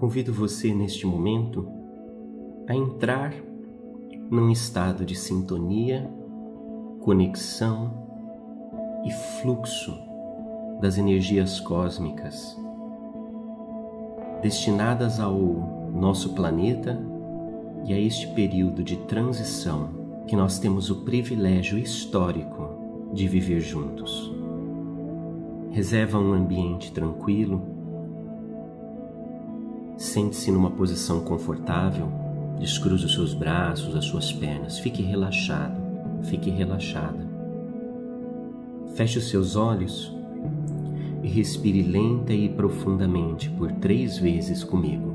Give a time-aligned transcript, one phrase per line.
[0.00, 1.68] convido você neste momento
[2.66, 3.34] a entrar
[4.30, 6.10] num estado de sintonia,
[7.00, 8.08] conexão
[9.04, 9.94] e fluxo
[10.80, 12.56] das energias cósmicas
[14.40, 15.36] destinadas ao
[15.94, 16.98] nosso planeta
[17.84, 19.90] e a este período de transição
[20.26, 24.32] que nós temos o privilégio histórico de viver juntos.
[25.70, 27.79] Reserva um ambiente tranquilo,
[30.00, 32.10] sente-se numa posição confortável,
[32.58, 35.78] descruze os seus braços, as suas pernas, fique relaxado,
[36.22, 37.28] fique relaxada.
[38.94, 40.10] Feche os seus olhos
[41.22, 45.09] e respire lenta e profundamente por três vezes comigo.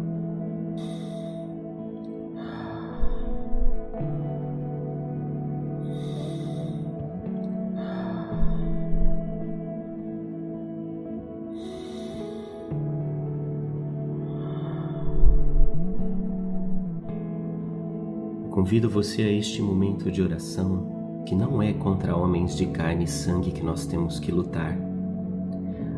[18.66, 23.08] Convido você a este momento de oração, que não é contra homens de carne e
[23.08, 24.76] sangue que nós temos que lutar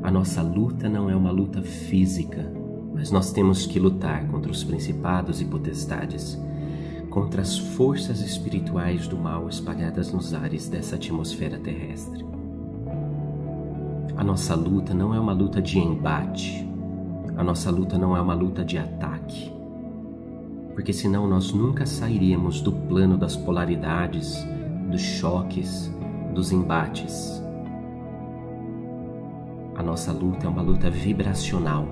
[0.08, 2.50] a nossa luta não é uma luta física,
[2.94, 6.40] mas nós temos que lutar contra os principados e potestades,
[7.10, 12.26] contra as forças espirituais do mal espalhadas nos ares dessa atmosfera terrestre.
[14.16, 16.66] A nossa luta não é uma luta de embate,
[17.36, 19.17] a nossa luta não é uma luta de ataque,
[20.78, 24.46] porque senão nós nunca sairíamos do plano das polaridades,
[24.92, 25.92] dos choques,
[26.36, 27.44] dos embates.
[29.76, 31.88] A nossa luta é uma luta vibracional.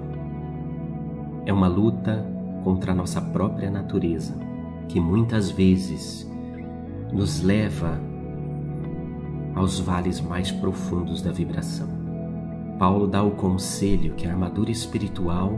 [1.47, 2.23] É uma luta
[2.63, 4.35] contra a nossa própria natureza,
[4.87, 6.31] que muitas vezes
[7.11, 7.99] nos leva
[9.55, 11.89] aos vales mais profundos da vibração.
[12.77, 15.57] Paulo dá o conselho que a armadura espiritual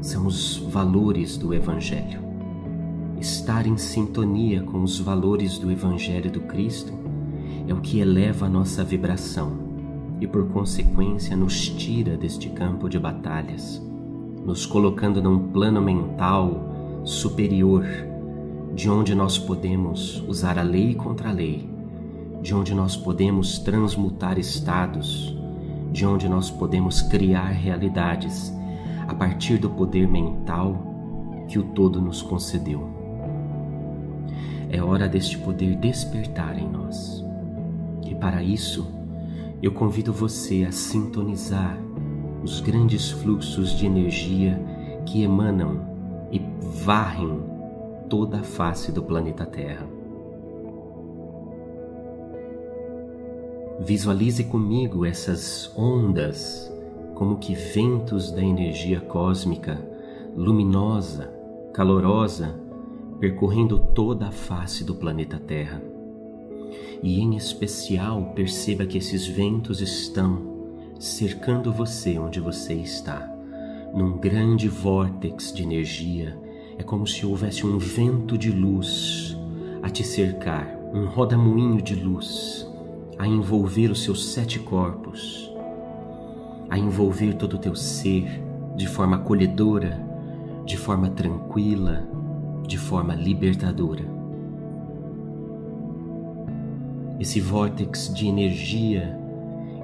[0.00, 2.20] são os valores do Evangelho.
[3.20, 6.92] Estar em sintonia com os valores do Evangelho do Cristo
[7.66, 9.52] é o que eleva a nossa vibração
[10.20, 13.82] e, por consequência, nos tira deste campo de batalhas,
[14.44, 17.84] nos colocando num plano mental superior,
[18.74, 21.68] de onde nós podemos usar a lei contra a lei,
[22.40, 25.36] de onde nós podemos transmutar estados,
[25.92, 28.56] de onde nós podemos criar realidades
[29.08, 32.86] a partir do poder mental que o todo nos concedeu.
[34.70, 37.24] É hora deste poder despertar em nós.
[38.06, 38.86] E para isso,
[39.62, 41.78] eu convido você a sintonizar
[42.44, 44.62] os grandes fluxos de energia
[45.06, 45.80] que emanam
[46.30, 46.40] e
[46.84, 47.42] varrem
[48.10, 49.86] toda a face do planeta Terra.
[53.80, 56.70] Visualize comigo essas ondas
[57.18, 59.76] como que ventos da energia cósmica,
[60.36, 61.28] luminosa,
[61.74, 62.54] calorosa,
[63.18, 65.82] percorrendo toda a face do planeta Terra
[67.02, 73.28] e, em especial, perceba que esses ventos estão cercando você onde você está,
[73.92, 76.38] num grande vórtex de energia.
[76.78, 79.36] É como se houvesse um vento de luz
[79.82, 82.64] a te cercar, um rodamuinho de luz
[83.18, 85.47] a envolver os seus sete corpos,
[86.70, 88.42] a envolver todo o teu ser
[88.76, 90.00] de forma acolhedora,
[90.64, 92.06] de forma tranquila,
[92.66, 94.04] de forma libertadora.
[97.18, 99.18] Esse vórtex de energia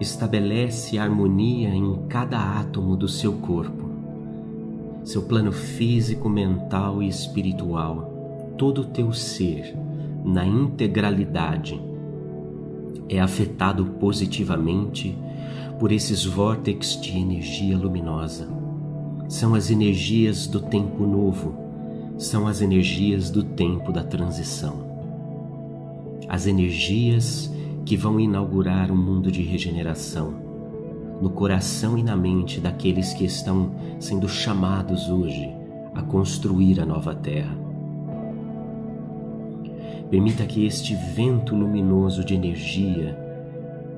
[0.00, 3.90] estabelece harmonia em cada átomo do seu corpo,
[5.02, 9.76] seu plano físico, mental e espiritual, todo o teu ser,
[10.24, 11.80] na integralidade,
[13.08, 15.16] é afetado positivamente
[15.78, 18.48] por esses vórtex de energia luminosa.
[19.28, 21.54] São as energias do tempo novo,
[22.18, 24.94] são as energias do tempo da transição
[26.28, 27.52] as energias
[27.84, 30.34] que vão inaugurar um mundo de regeneração
[31.20, 33.70] no coração e na mente daqueles que estão
[34.00, 35.48] sendo chamados hoje
[35.94, 37.56] a construir a nova terra.
[40.10, 43.16] Permita que este vento luminoso de energia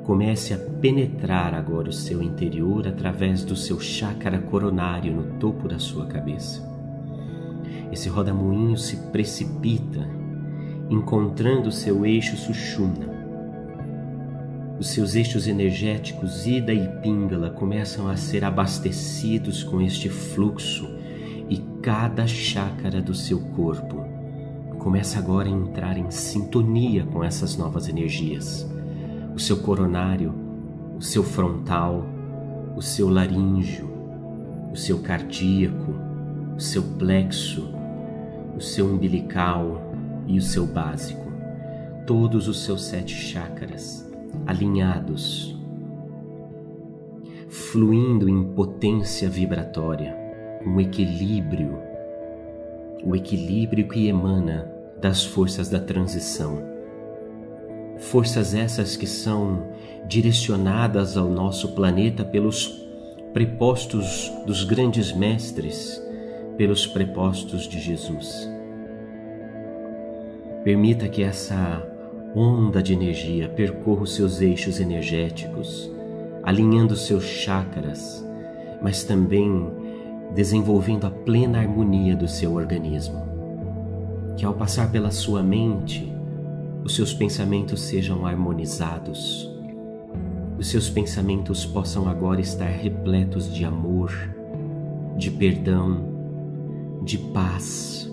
[0.07, 5.81] comece a penetrar agora o seu interior através do seu chácara coronário no topo da
[5.81, 6.65] sua cabeça.
[7.91, 10.09] Esse rodamuinho se precipita
[10.89, 13.17] encontrando seu eixo Sushumna.
[14.79, 20.89] Os seus eixos energéticos Ida e Pingala começam a ser abastecidos com este fluxo
[21.51, 24.05] e cada chácara do seu corpo
[24.79, 28.76] começa agora a entrar em sintonia com essas novas energias.
[29.37, 30.35] O seu coronário,
[30.97, 32.07] o seu frontal,
[32.75, 33.87] o seu laríngeo,
[34.73, 35.95] o seu cardíaco,
[36.57, 37.69] o seu plexo,
[38.57, 39.93] o seu umbilical
[40.27, 41.31] e o seu básico,
[42.07, 44.11] todos os seus sete chakras
[44.47, 45.55] alinhados,
[47.51, 50.17] fluindo em potência vibratória,
[50.65, 51.79] um equilíbrio,
[53.05, 54.67] o equilíbrio que emana
[54.99, 56.76] das forças da transição.
[57.99, 59.69] Forças essas que são
[60.07, 62.87] direcionadas ao nosso planeta pelos
[63.33, 66.01] prepostos dos grandes mestres
[66.57, 68.51] pelos prepostos de Jesus.
[70.65, 71.83] Permita que essa
[72.35, 75.91] onda de energia percorra os seus eixos energéticos,
[76.43, 78.25] alinhando seus chakras,
[78.83, 79.71] mas também
[80.35, 83.23] desenvolvendo a plena harmonia do seu organismo.
[84.37, 86.13] Que ao passar pela sua mente,
[86.87, 89.51] os seus pensamentos sejam harmonizados,
[90.57, 94.13] os seus pensamentos possam agora estar repletos de amor,
[95.19, 98.09] de perdão, de paz,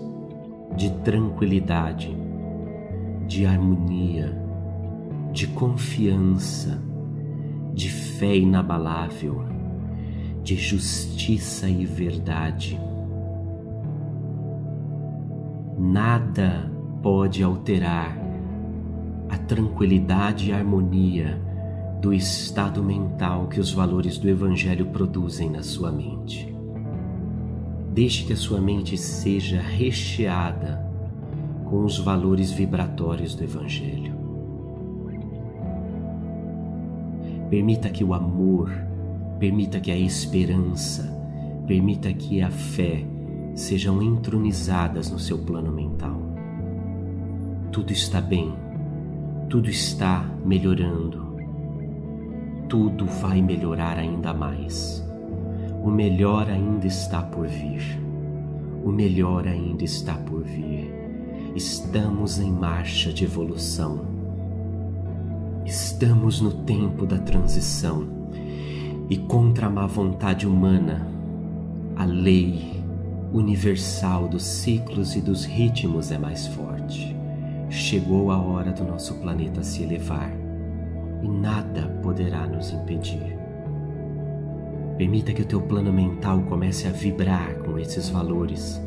[0.74, 2.16] de tranquilidade,
[3.28, 4.36] de harmonia,
[5.32, 6.82] de confiança,
[7.72, 9.44] de fé inabalável,
[10.42, 12.80] de justiça e verdade.
[15.78, 16.68] Nada
[17.00, 18.23] pode alterar
[19.28, 21.40] a tranquilidade e harmonia
[22.00, 26.54] do estado mental que os valores do Evangelho produzem na sua mente.
[27.92, 30.84] Deixe que a sua mente seja recheada
[31.64, 34.14] com os valores vibratórios do Evangelho.
[37.48, 38.70] Permita que o amor,
[39.38, 41.10] permita que a esperança,
[41.66, 43.06] permita que a fé
[43.54, 46.20] sejam entronizadas no seu plano mental.
[47.70, 48.52] Tudo está bem,
[49.48, 51.36] tudo está melhorando,
[52.68, 55.04] tudo vai melhorar ainda mais.
[55.82, 58.00] O melhor ainda está por vir.
[58.84, 60.92] O melhor ainda está por vir.
[61.54, 64.06] Estamos em marcha de evolução.
[65.64, 68.06] Estamos no tempo da transição
[69.08, 71.06] e contra a má vontade humana,
[71.96, 72.82] a lei
[73.32, 77.23] universal dos ciclos e dos ritmos é mais forte.
[77.68, 80.30] Chegou a hora do nosso planeta se elevar
[81.22, 83.36] e nada poderá nos impedir.
[84.96, 88.80] Permita que o teu plano mental comece a vibrar com esses valores,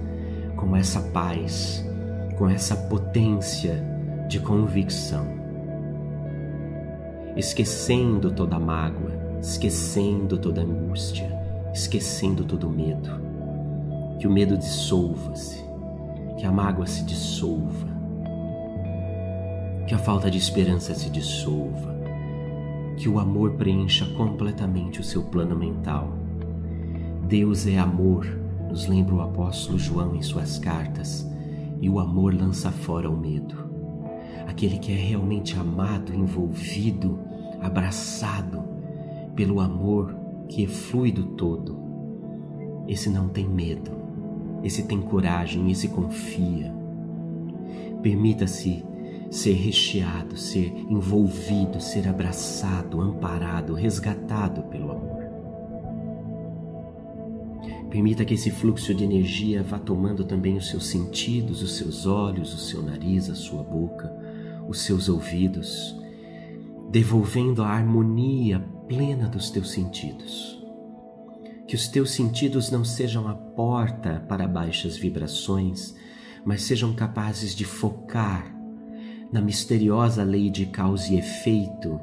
[0.56, 1.86] com essa paz,
[2.38, 3.84] com essa potência
[4.30, 5.26] de convicção.
[7.36, 11.30] Esquecendo toda mágoa, esquecendo toda angústia,
[11.74, 13.10] esquecendo todo medo.
[14.20, 15.64] Que o medo dissolva-se,
[16.38, 17.97] que a mágoa se dissolva,
[19.88, 21.96] que a falta de esperança se dissolva
[22.98, 26.12] que o amor preencha completamente o seu plano mental.
[27.26, 28.26] Deus é amor,
[28.68, 31.26] nos lembra o apóstolo João em suas cartas,
[31.80, 33.56] e o amor lança fora o medo.
[34.48, 37.20] Aquele que é realmente amado, envolvido,
[37.62, 38.64] abraçado
[39.36, 40.14] pelo amor
[40.50, 41.78] que flui do todo,
[42.88, 43.92] esse não tem medo,
[44.64, 46.74] esse tem coragem, esse confia.
[48.02, 48.84] Permita-se
[49.30, 55.18] ser recheado, ser envolvido, ser abraçado, amparado, resgatado pelo amor.
[57.90, 62.54] Permita que esse fluxo de energia vá tomando também os seus sentidos, os seus olhos,
[62.54, 64.14] o seu nariz, a sua boca,
[64.68, 65.96] os seus ouvidos,
[66.90, 70.62] devolvendo a harmonia plena dos teus sentidos.
[71.66, 75.96] Que os teus sentidos não sejam a porta para baixas vibrações,
[76.46, 78.57] mas sejam capazes de focar
[79.32, 82.00] na misteriosa lei de causa e efeito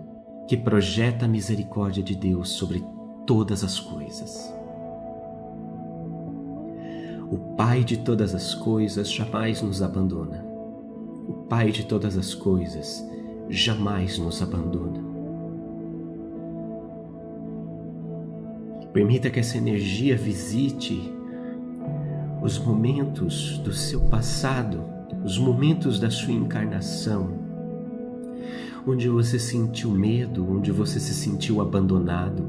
[0.47, 2.85] que projeta a misericórdia de Deus sobre
[3.27, 4.53] todas as coisas.
[7.31, 10.45] O Pai de todas as coisas jamais nos abandona.
[11.27, 13.05] O Pai de todas as coisas
[13.49, 15.03] jamais nos abandona.
[18.93, 21.13] Permita que essa energia visite
[22.43, 24.94] os momentos do seu passado
[25.25, 27.31] os momentos da sua encarnação,
[28.87, 32.47] onde você sentiu medo, onde você se sentiu abandonado,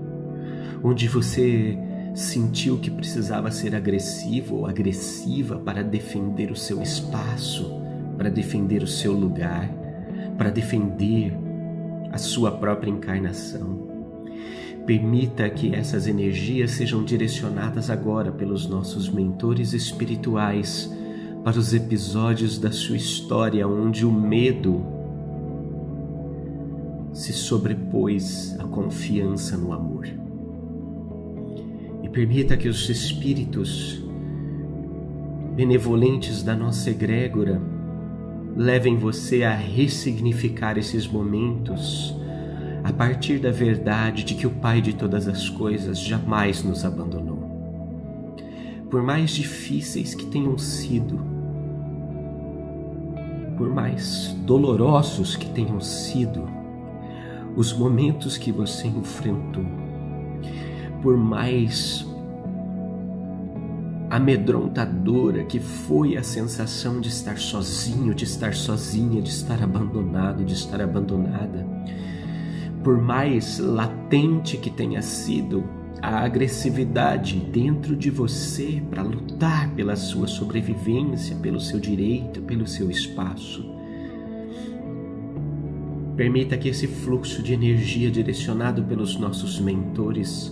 [0.83, 1.77] onde você
[2.13, 7.81] sentiu que precisava ser agressivo ou agressiva para defender o seu espaço,
[8.17, 9.69] para defender o seu lugar,
[10.37, 11.33] para defender
[12.11, 13.85] a sua própria encarnação.
[14.85, 20.91] Permita que essas energias sejam direcionadas agora pelos nossos mentores espirituais
[21.45, 24.83] para os episódios da sua história onde o medo
[27.13, 30.07] se sobrepôs à confiança no amor.
[32.01, 34.03] E Permita que os espíritos
[35.55, 37.61] benevolentes da nossa egrégora
[38.57, 42.15] levem você a ressignificar esses momentos
[42.83, 47.37] a partir da verdade de que o Pai de todas as coisas jamais nos abandonou.
[48.89, 51.34] Por mais difíceis que tenham sido,
[53.57, 56.47] por mais dolorosos que tenham sido
[57.55, 59.65] os momentos que você enfrentou,
[61.01, 62.05] por mais
[64.09, 70.53] amedrontadora que foi a sensação de estar sozinho, de estar sozinha, de estar abandonado, de
[70.53, 71.65] estar abandonada,
[72.83, 75.63] por mais latente que tenha sido
[76.07, 82.91] a agressividade dentro de você para lutar pela sua sobrevivência, pelo seu direito, pelo seu
[82.91, 83.65] espaço.
[86.15, 90.51] Permita que esse fluxo de energia direcionado pelos nossos mentores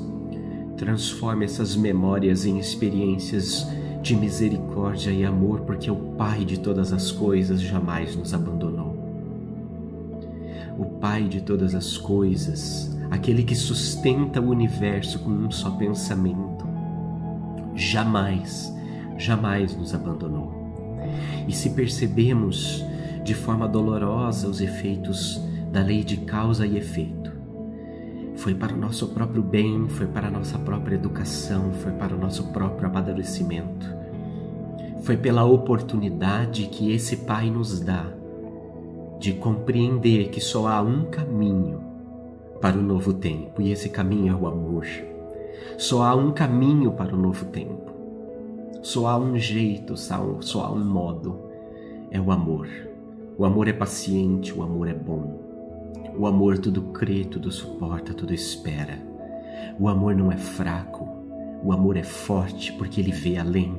[0.76, 3.68] transforme essas memórias em experiências
[4.02, 8.94] de misericórdia e amor, porque o Pai de todas as coisas jamais nos abandonou
[10.78, 16.68] o Pai de todas as coisas, aquele que sustenta o universo com um só pensamento,
[17.76, 18.74] jamais,
[19.20, 20.52] jamais nos abandonou.
[21.48, 22.84] E se percebemos
[23.24, 25.40] de forma dolorosa os efeitos
[25.72, 27.32] da lei de causa e efeito,
[28.36, 32.20] foi para o nosso próprio bem, foi para a nossa própria educação, foi para o
[32.20, 33.86] nosso próprio amadurecimento.
[35.04, 38.08] Foi pela oportunidade que esse Pai nos dá
[39.20, 41.93] de compreender que só há um caminho
[42.64, 44.88] para o novo tempo e esse caminho é o amor.
[45.78, 47.92] Só há um caminho para o novo tempo.
[48.82, 51.42] Só há um jeito, só há um modo.
[52.10, 52.70] É o amor.
[53.38, 55.42] O amor é paciente, o amor é bom.
[56.18, 58.98] O amor tudo crê, tudo suporta, tudo espera.
[59.78, 61.10] O amor não é fraco.
[61.62, 63.76] O amor é forte porque ele vê além.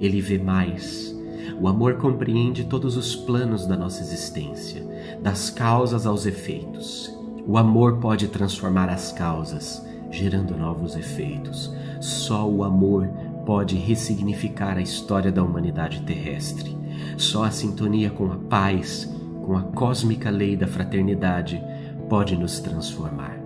[0.00, 1.16] Ele vê mais.
[1.60, 4.84] O amor compreende todos os planos da nossa existência,
[5.22, 7.19] das causas aos efeitos.
[7.46, 11.74] O amor pode transformar as causas, gerando novos efeitos.
[12.00, 13.08] Só o amor
[13.44, 16.76] pode ressignificar a história da humanidade terrestre.
[17.16, 19.08] Só a sintonia com a paz,
[19.44, 21.62] com a cósmica lei da fraternidade,
[22.08, 23.38] pode nos transformar.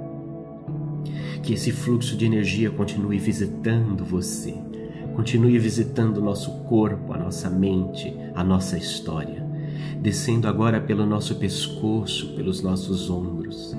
[1.43, 4.55] Que esse fluxo de energia continue visitando você,
[5.15, 9.44] Continue visitando nosso corpo, a nossa mente, a nossa história,
[10.01, 13.77] descendo agora pelo nosso pescoço, pelos nossos ombros,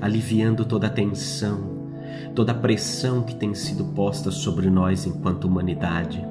[0.00, 1.74] aliviando toda a tensão,
[2.34, 6.24] toda a pressão que tem sido posta sobre nós enquanto humanidade,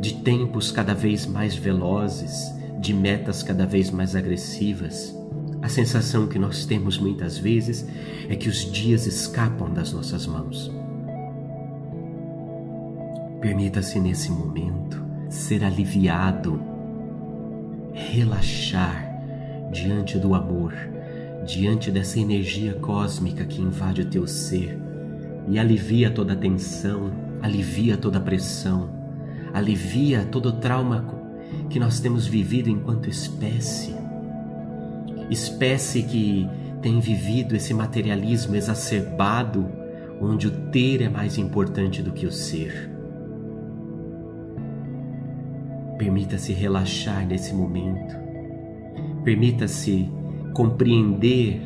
[0.00, 5.16] de tempos cada vez mais velozes, de metas cada vez mais agressivas.
[5.60, 7.86] A sensação que nós temos muitas vezes
[8.28, 10.70] é que os dias escapam das nossas mãos
[13.42, 16.62] Permita-se nesse momento ser aliviado,
[17.92, 19.10] relaxar
[19.70, 20.74] diante do amor,
[21.46, 24.78] diante dessa energia cósmica que invade o teu ser
[25.48, 28.90] e alivia toda a tensão, alivia toda a pressão,
[29.52, 31.04] alivia todo o trauma
[31.68, 33.94] que nós temos vivido enquanto espécie.
[35.30, 36.48] Espécie que
[36.80, 39.66] tem vivido esse materialismo exacerbado,
[40.20, 42.91] onde o ter é mais importante do que o ser.
[46.02, 48.16] Permita-se relaxar nesse momento.
[49.22, 50.10] Permita-se
[50.52, 51.62] compreender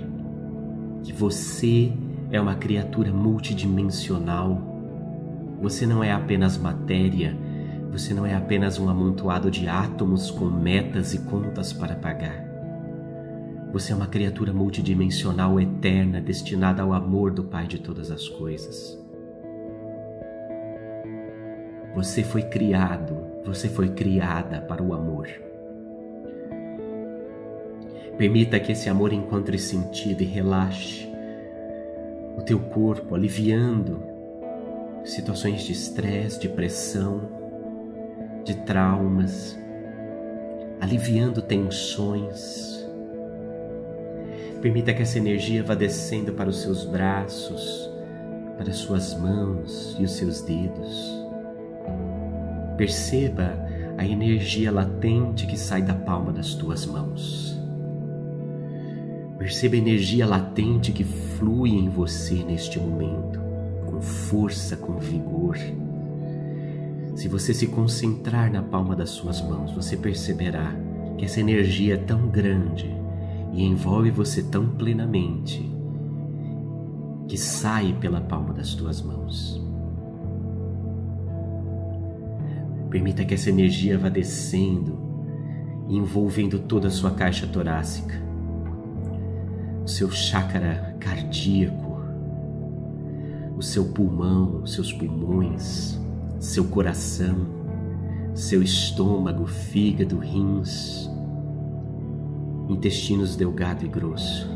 [1.02, 1.90] que você
[2.31, 4.61] é uma criatura multidimensional.
[5.62, 7.35] Você não é apenas matéria,
[7.90, 12.45] você não é apenas um amontoado de átomos com metas e contas para pagar.
[13.73, 19.02] Você é uma criatura multidimensional eterna destinada ao amor do Pai de todas as coisas.
[21.95, 25.29] Você foi criado, você foi criada para o amor.
[28.19, 31.07] Permita que esse amor encontre sentido e relaxe
[32.37, 34.03] o teu corpo, aliviando
[35.05, 37.29] situações de estresse, de pressão,
[38.45, 39.57] de traumas,
[40.81, 42.87] aliviando tensões.
[44.61, 47.91] Permita que essa energia vá descendo para os seus braços,
[48.57, 51.16] para as suas mãos e os seus dedos.
[52.76, 53.66] Perceba
[53.97, 57.59] a energia latente que sai da palma das tuas mãos.
[59.38, 63.40] Perceba a energia latente que flui em você neste momento,
[63.87, 65.56] com força, com vigor.
[67.14, 70.75] Se você se concentrar na palma das suas mãos, você perceberá
[71.16, 72.95] que essa energia é tão grande
[73.52, 75.71] e envolve você tão plenamente
[77.26, 79.66] que sai pela palma das tuas mãos.
[82.97, 84.99] Permita que essa energia vá descendo,
[85.87, 88.15] envolvendo toda a sua caixa torácica,
[89.85, 92.00] o seu chácara cardíaco,
[93.55, 96.00] o seu pulmão, seus pulmões,
[96.41, 97.37] seu coração,
[98.35, 101.07] seu estômago, fígado, rins,
[102.67, 104.49] intestinos delgado e grosso.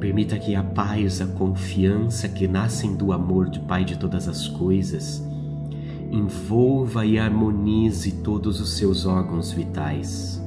[0.00, 4.48] Permita que a paz, a confiança que nascem do amor de Pai de todas as
[4.48, 5.30] coisas
[6.12, 10.40] envolva e harmonize todos os seus órgãos vitais.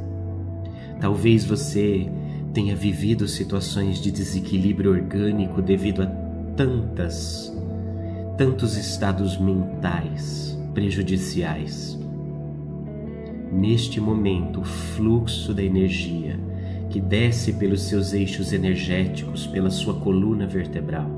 [1.01, 2.07] Talvez você
[2.53, 6.05] tenha vivido situações de desequilíbrio orgânico devido a
[6.55, 7.51] tantas,
[8.37, 11.99] tantos estados mentais prejudiciais.
[13.51, 16.39] Neste momento, o fluxo da energia
[16.91, 21.09] que desce pelos seus eixos energéticos, pela sua coluna vertebral,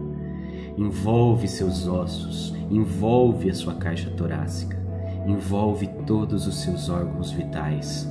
[0.77, 4.77] envolve seus ossos, envolve a sua caixa torácica,
[5.25, 8.07] envolve todos os seus órgãos vitais,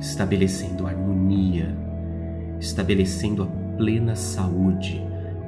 [0.00, 1.76] estabelecendo harmonia,
[2.60, 5.04] estabelecendo a plena saúde,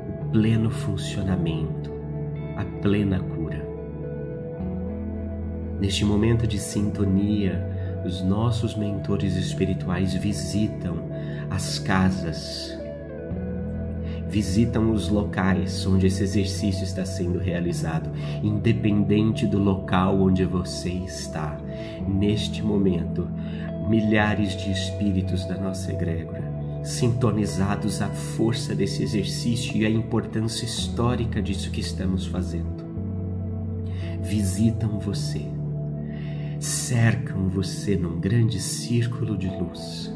[0.08, 1.92] o pleno funcionamento,
[2.56, 3.64] a plena cura.
[5.80, 10.96] Neste momento de sintonia, os nossos mentores espirituais visitam
[11.50, 12.76] as casas,
[14.28, 18.10] visitam os locais onde esse exercício está sendo realizado,
[18.42, 21.58] independente do local onde você está.
[22.06, 23.28] Neste momento,
[23.88, 26.44] milhares de espíritos da nossa egrégora,
[26.82, 32.84] sintonizados à força desse exercício e à importância histórica disso que estamos fazendo,
[34.20, 35.42] visitam você,
[36.58, 40.12] cercam você num grande círculo de luz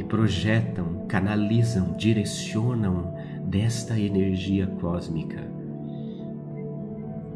[0.00, 5.46] e projetam, canalizam, direcionam desta energia cósmica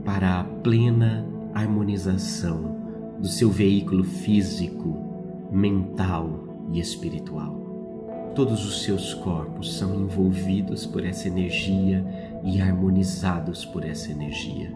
[0.03, 4.97] para a plena harmonização do seu veículo físico,
[5.53, 8.33] mental e espiritual.
[8.35, 12.05] Todos os seus corpos são envolvidos por essa energia
[12.43, 14.73] e harmonizados por essa energia.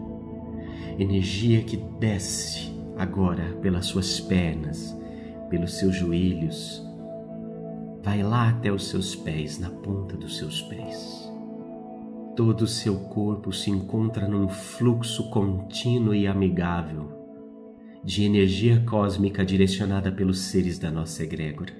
[0.97, 4.95] Energia que desce agora pelas suas pernas,
[5.49, 6.87] pelos seus joelhos,
[8.01, 11.29] vai lá até os seus pés, na ponta dos seus pés.
[12.35, 17.19] Todo o seu corpo se encontra num fluxo contínuo e amigável
[18.03, 21.73] de energia cósmica direcionada pelos seres da nossa egrégora.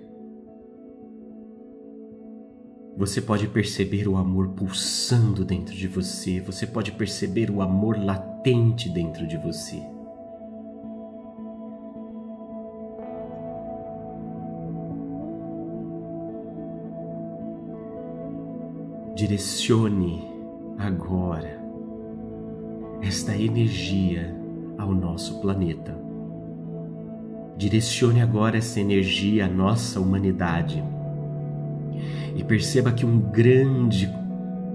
[2.98, 8.90] Você pode perceber o amor pulsando dentro de você, você pode perceber o amor latente
[8.90, 9.82] dentro de você.
[19.20, 20.26] Direcione
[20.78, 21.60] agora
[23.02, 24.34] esta energia
[24.78, 25.94] ao nosso planeta.
[27.58, 30.82] Direcione agora essa energia à nossa humanidade.
[32.34, 34.10] E perceba que um grande,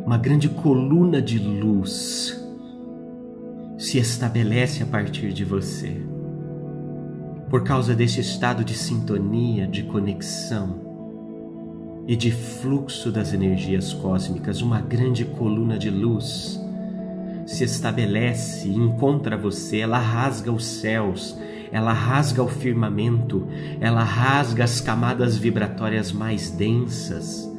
[0.04, 2.38] uma grande coluna de luz
[3.78, 6.02] se estabelece a partir de você.
[7.48, 10.93] Por causa desse estado de sintonia, de conexão,
[12.06, 16.60] e de fluxo das energias cósmicas, uma grande coluna de luz
[17.46, 21.36] se estabelece e encontra você, ela rasga os céus,
[21.70, 23.46] ela rasga o firmamento,
[23.80, 27.50] ela rasga as camadas vibratórias mais densas,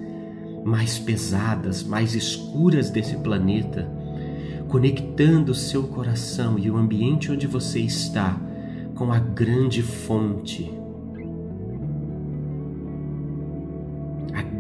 [0.64, 3.88] mais pesadas, mais escuras desse planeta,
[4.68, 8.40] conectando seu coração e o ambiente onde você está
[8.96, 10.85] com a grande fonte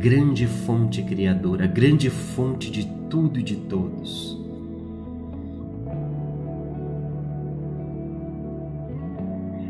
[0.06, 4.40] grande fonte criadora, grande fonte de tudo e de todos.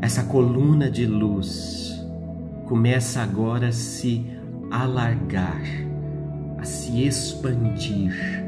[0.02, 2.06] Essa coluna de luz
[2.66, 4.26] começa agora a se
[4.70, 5.64] alargar,
[6.58, 8.44] a se expandir,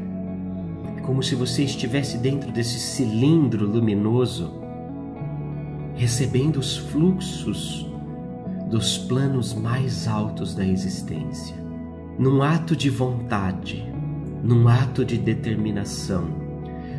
[1.06, 4.60] como se você estivesse dentro desse cilindro luminoso,
[5.94, 7.90] recebendo os fluxos
[8.70, 11.57] dos planos mais altos da existência
[12.18, 13.86] num ato de vontade,
[14.42, 16.24] num ato de determinação,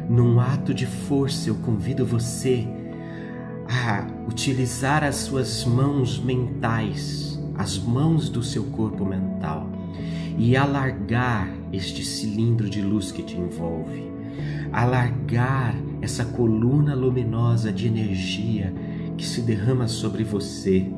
[0.10, 2.66] num ato de força, eu convido você
[3.68, 9.70] a utilizar as suas mãos mentais, as mãos do seu corpo mental
[10.38, 14.10] e alargar este cilindro de luz que te envolve,
[14.72, 18.74] alargar essa coluna luminosa de energia
[19.18, 20.90] que se derrama sobre você,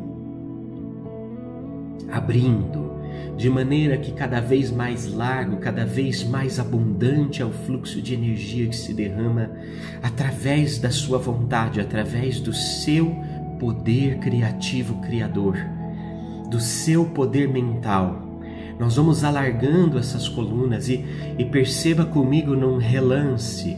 [2.12, 3.01] abrindo
[3.38, 8.14] de maneira que cada vez mais largo, cada vez mais abundante é o fluxo de
[8.14, 9.50] energia que se derrama
[10.04, 13.16] através da sua vontade, através do seu
[13.60, 15.58] poder criativo criador,
[16.50, 18.30] do seu poder mental.
[18.80, 21.06] Nós vamos alargando essas colunas e,
[21.38, 23.78] e perceba comigo num relance,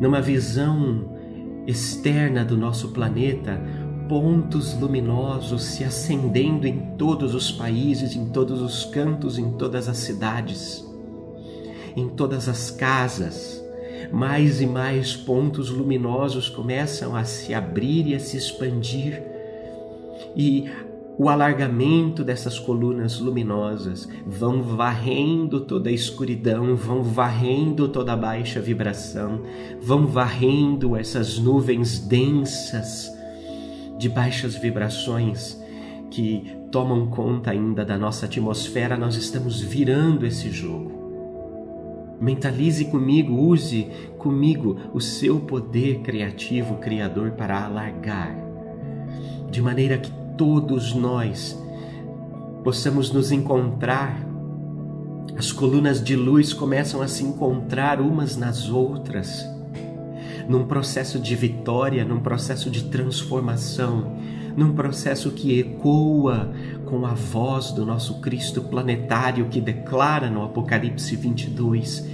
[0.00, 1.16] numa visão
[1.66, 3.60] externa do nosso planeta,
[4.08, 9.98] pontos luminosos se acendendo em todos os países, em todos os cantos, em todas as
[9.98, 10.84] cidades,
[11.94, 13.62] em todas as casas.
[14.10, 19.22] Mais e mais pontos luminosos começam a se abrir e a se expandir,
[20.34, 20.70] e
[21.18, 28.60] o alargamento dessas colunas luminosas vão varrendo toda a escuridão, vão varrendo toda a baixa
[28.60, 29.42] vibração,
[29.80, 33.17] vão varrendo essas nuvens densas
[33.98, 35.60] de baixas vibrações
[36.10, 40.96] que tomam conta ainda da nossa atmosfera, nós estamos virando esse jogo.
[42.20, 48.34] Mentalize comigo, use comigo o seu poder criativo, criador para alargar,
[49.50, 51.60] de maneira que todos nós
[52.64, 54.26] possamos nos encontrar.
[55.36, 59.44] As colunas de luz começam a se encontrar umas nas outras
[60.48, 64.16] num processo de vitória, num processo de transformação,
[64.56, 66.50] num processo que ecoa
[66.86, 72.04] com a voz do nosso Cristo planetário que declara no Apocalipse 22: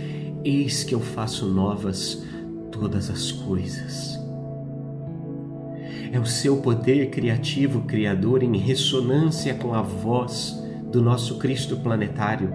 [0.44, 2.22] Eis que eu faço novas
[2.72, 4.18] todas as coisas.
[6.12, 12.54] É o seu poder criativo, criador, em ressonância com a voz do nosso Cristo planetário,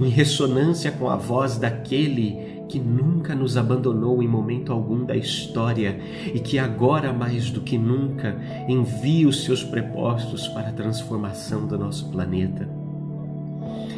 [0.00, 5.98] em ressonância com a voz daquele que nunca nos abandonou em momento algum da história
[6.34, 8.36] e que agora mais do que nunca
[8.68, 12.68] envia os seus prepostos para a transformação do nosso planeta.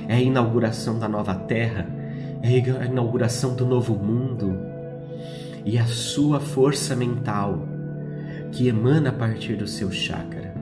[0.06, 1.86] É a inauguração da nova terra,
[2.42, 2.48] é
[2.80, 4.56] a inauguração do novo mundo
[5.64, 7.66] e a sua força mental
[8.52, 10.54] que emana a partir do seu chakra.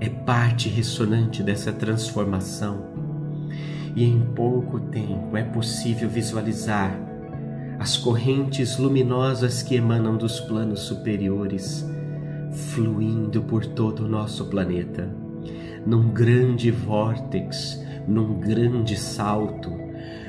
[0.00, 2.97] É parte ressonante dessa transformação
[3.98, 6.96] e em pouco tempo é possível visualizar
[7.80, 11.84] as correntes luminosas que emanam dos planos superiores,
[12.52, 15.12] fluindo por todo o nosso planeta,
[15.84, 19.72] num grande vórtex, num grande salto.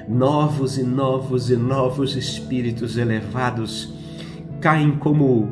[0.08, 3.94] Novos e novos e novos espíritos elevados
[4.60, 5.48] caem como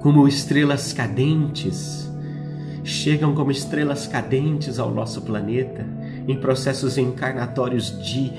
[0.00, 2.10] como estrelas cadentes,
[2.82, 5.86] chegam como estrelas cadentes ao nosso planeta
[6.26, 8.32] em processos encarnatórios de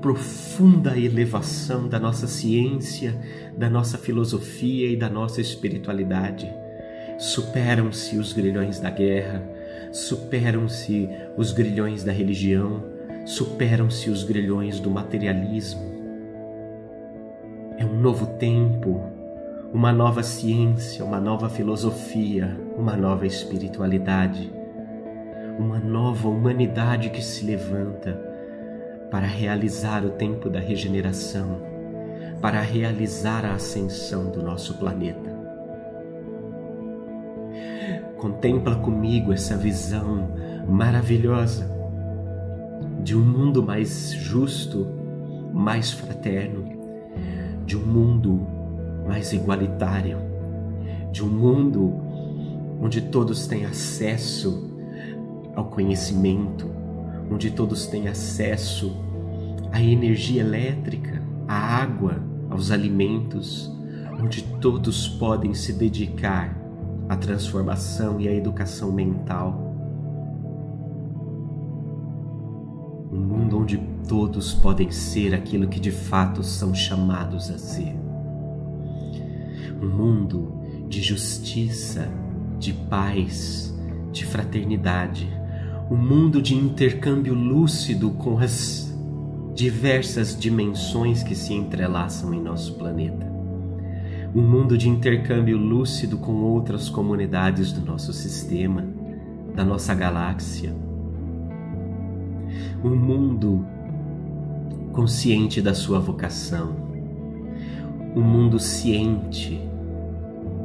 [0.00, 3.14] profunda elevação da nossa ciência,
[3.56, 6.52] da nossa filosofia e da nossa espiritualidade.
[7.18, 9.42] Superam-se os grilhões da guerra,
[9.90, 12.84] superam-se os grilhões da religião,
[13.24, 15.96] superam-se os grilhões do materialismo.
[17.78, 19.02] É um novo tempo,
[19.72, 24.55] uma nova ciência, uma nova filosofia, uma nova espiritualidade
[25.58, 28.12] uma nova humanidade que se levanta
[29.10, 31.60] para realizar o tempo da regeneração,
[32.40, 35.34] para realizar a ascensão do nosso planeta.
[38.18, 40.30] Contempla comigo essa visão
[40.68, 41.70] maravilhosa
[43.02, 44.86] de um mundo mais justo,
[45.52, 46.64] mais fraterno,
[47.64, 48.46] de um mundo
[49.06, 50.18] mais igualitário,
[51.12, 51.94] de um mundo
[52.80, 54.75] onde todos têm acesso
[55.56, 56.70] ao conhecimento,
[57.32, 58.94] onde todos têm acesso
[59.72, 63.74] à energia elétrica, à água, aos alimentos,
[64.22, 66.56] onde todos podem se dedicar
[67.08, 69.62] à transformação e à educação mental.
[73.10, 77.94] Um mundo onde todos podem ser aquilo que de fato são chamados a ser.
[79.82, 82.08] Um mundo de justiça,
[82.58, 83.74] de paz,
[84.12, 85.28] de fraternidade,
[85.88, 88.92] um mundo de intercâmbio lúcido com as
[89.54, 93.24] diversas dimensões que se entrelaçam em nosso planeta.
[94.34, 98.84] Um mundo de intercâmbio lúcido com outras comunidades do nosso sistema,
[99.54, 100.74] da nossa galáxia.
[102.84, 103.64] Um mundo
[104.92, 106.74] consciente da sua vocação.
[108.14, 109.60] Um mundo ciente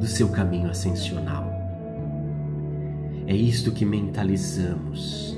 [0.00, 1.61] do seu caminho ascensional.
[3.32, 5.34] É isto que mentalizamos,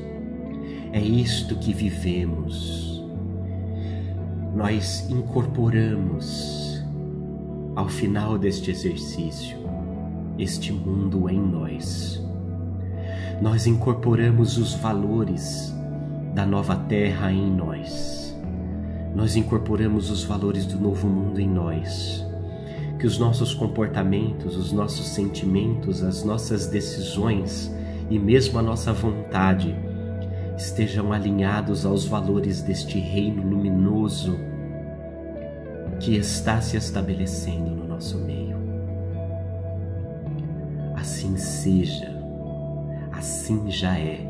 [0.92, 3.04] é isto que vivemos.
[4.52, 6.82] Nós incorporamos
[7.76, 9.56] ao final deste exercício
[10.36, 12.20] este mundo em nós.
[13.40, 15.72] nós incorporamos os valores
[16.34, 18.36] da nova terra em nós.
[19.14, 22.26] Nós incorporamos os valores do novo mundo em nós.
[22.98, 27.72] Que os nossos comportamentos, os nossos sentimentos, as nossas decisões
[28.10, 29.74] e mesmo a nossa vontade
[30.56, 34.38] estejam alinhados aos valores deste reino luminoso
[36.00, 38.56] que está se estabelecendo no nosso meio.
[40.94, 42.14] Assim seja,
[43.12, 44.20] assim já é,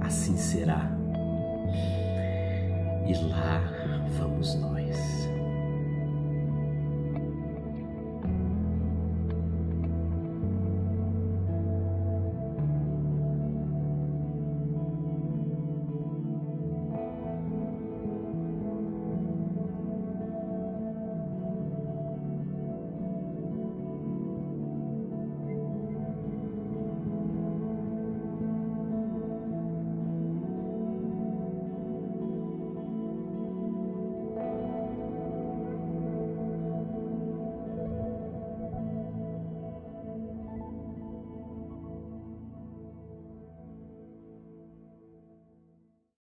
[0.00, 0.90] assim será.
[3.06, 3.62] E lá
[4.18, 5.23] vamos nós.